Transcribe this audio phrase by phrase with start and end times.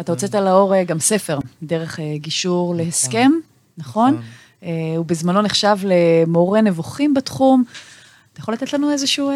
[0.00, 3.30] אתה הוצאת לאור גם ספר, דרך גישור להסכם,
[3.78, 4.22] נכון?
[4.96, 7.64] הוא בזמנו נחשב למורה נבוכים בתחום.
[8.32, 9.30] אתה יכול לתת לנו איזשהו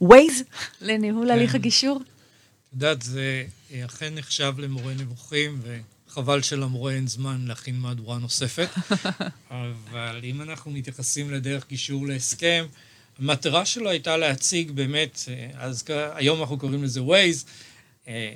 [0.00, 0.42] ווייז
[0.80, 1.96] לניהול הליך הגישור?
[1.96, 3.44] את יודעת, זה
[3.86, 5.60] אכן נחשב למורה נבוכים,
[6.08, 8.68] וחבל שלמורה אין זמן להכין מהדורה נוספת.
[9.50, 12.66] אבל אם אנחנו מתייחסים לדרך גישור להסכם,
[13.18, 15.18] המטרה שלו הייתה להציג באמת,
[15.54, 17.44] אז היום אנחנו קוראים לזה ווייז,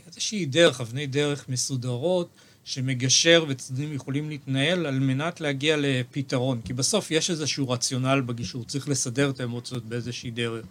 [0.07, 2.29] איזושהי דרך, אבני דרך מסודרות,
[2.65, 6.61] שמגשר וצדדים יכולים להתנהל על מנת להגיע לפתרון.
[6.65, 10.65] כי בסוף יש איזשהו רציונל בגישור, צריך לסדר את האמוציות באיזושהי דרך.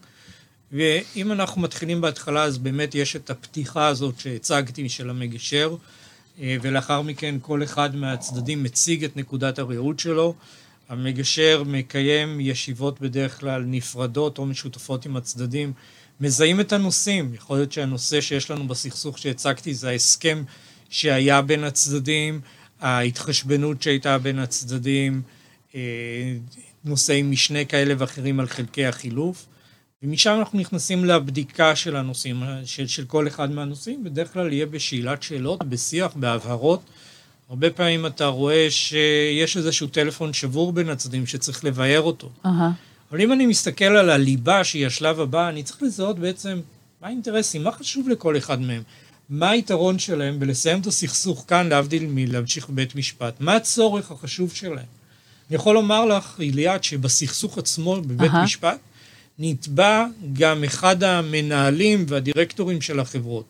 [0.71, 5.75] ואם אנחנו מתחילים בהתחלה, אז באמת יש את הפתיחה הזאת שהצגתי של המגשר,
[6.39, 10.35] ולאחר מכן כל אחד מהצדדים מציג את נקודת הראות שלו.
[10.91, 15.73] המגשר מקיים ישיבות בדרך כלל נפרדות או משותפות עם הצדדים,
[16.21, 17.33] מזהים את הנושאים.
[17.33, 20.43] יכול להיות שהנושא שיש לנו בסכסוך שהצגתי זה ההסכם
[20.89, 22.41] שהיה בין הצדדים,
[22.79, 25.21] ההתחשבנות שהייתה בין הצדדים,
[26.85, 29.45] נושאי משנה כאלה ואחרים על חלקי החילוף.
[30.03, 35.63] ומשם אנחנו נכנסים לבדיקה של הנושאים, של כל אחד מהנושאים, בדרך כלל יהיה בשאלת שאלות,
[35.63, 36.81] בשיח, בהבהרות.
[37.51, 42.29] הרבה פעמים אתה רואה שיש איזשהו טלפון שבור בין הצדדים שצריך לבאר אותו.
[43.11, 46.59] אבל אם אני מסתכל על הליבה, שהיא השלב הבא, אני צריך לזהות בעצם
[47.01, 48.83] מה האינטרסים, מה חשוב לכל אחד מהם,
[49.29, 54.85] מה היתרון שלהם בלסיים את הסכסוך כאן, להבדיל מלהמשיך בבית משפט, מה הצורך החשוב שלהם.
[55.49, 58.79] אני יכול לומר לך, ליאת, שבסכסוך עצמו בבית משפט,
[59.39, 63.45] נתבע גם אחד המנהלים והדירקטורים של החברות.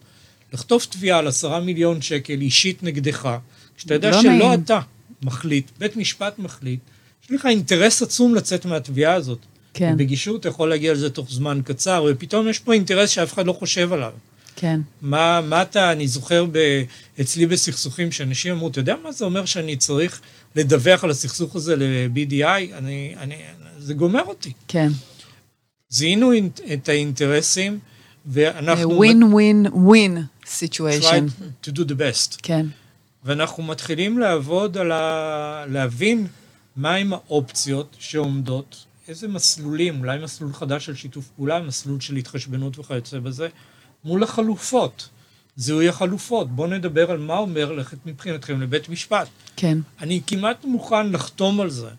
[0.53, 3.37] לכתוב תביעה על עשרה מיליון שקל אישית נגדך,
[3.77, 4.79] כשאתה יודע שלא אתה
[5.23, 6.79] מחליט, בית משפט מחליט,
[7.23, 9.39] יש לך אינטרס עצום לצאת מהתביעה הזאת.
[9.73, 9.97] כן.
[9.97, 13.53] בגישור אתה יכול להגיע לזה תוך זמן קצר, ופתאום יש פה אינטרס שאף אחד לא
[13.53, 14.11] חושב עליו.
[14.55, 14.81] כן.
[15.01, 16.83] מה, מה אתה, אני זוכר ב,
[17.21, 20.21] אצלי בסכסוכים, שאנשים אמרו, אתה יודע מה זה אומר שאני צריך
[20.55, 22.73] לדווח על הסכסוך הזה ל-BDI?
[22.73, 23.35] אני, אני,
[23.77, 24.53] זה גומר אותי.
[24.67, 24.89] כן.
[25.89, 26.31] זיהינו
[26.73, 27.79] את האינטרסים,
[28.25, 28.97] ואנחנו...
[28.97, 30.17] ווין ווין ווין
[30.51, 31.25] סיטואשן.
[31.63, 32.37] to do the best.
[32.43, 32.65] כן.
[33.23, 35.65] ואנחנו מתחילים לעבוד על ה...
[35.67, 36.27] להבין
[36.75, 43.19] מהם האופציות שעומדות, איזה מסלולים, אולי מסלול חדש של שיתוף פעולה, מסלול של התחשבנות וכיוצא
[43.19, 43.47] בזה,
[44.03, 45.09] מול החלופות.
[45.55, 46.51] זיהוי החלופות.
[46.51, 49.27] בואו נדבר על מה אומר ללכת מבחינתכם לבית משפט.
[49.55, 49.77] כן.
[50.01, 51.89] אני כמעט מוכן לחתום על זה,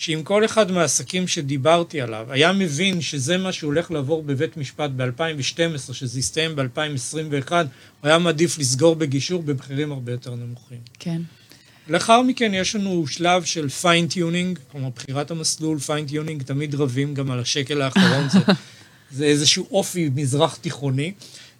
[0.00, 5.92] שאם כל אחד מהעסקים שדיברתי עליו היה מבין שזה מה שהולך לעבור בבית משפט ב-2012,
[5.92, 7.64] שזה יסתיים ב-2021, הוא
[8.02, 10.78] היה מעדיף לסגור בגישור במחירים הרבה יותר נמוכים.
[10.98, 11.22] כן.
[11.88, 17.40] לאחר מכן יש לנו שלב של fine-tuning, כלומר בחירת המסלול, fine-tuning, תמיד רבים גם על
[17.40, 18.38] השקל האחרון, זה,
[19.16, 21.12] זה איזשהו אופי מזרח תיכוני,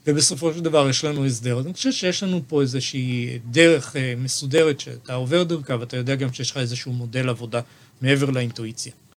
[0.06, 1.59] ובסופו של דבר יש לנו הסדר.
[1.59, 6.33] אז אני חושב שיש לנו פה איזושהי דרך מסודרת שאתה עובר דרכה, ואתה יודע גם
[6.33, 7.61] שיש לך איזשהו מודל עבודה
[8.00, 8.93] מעבר לאינטואיציה.